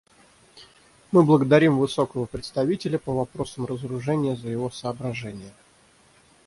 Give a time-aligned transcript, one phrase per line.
[1.11, 5.53] Мы благодарим Высокого представителя по вопросам разоружения за его соображения.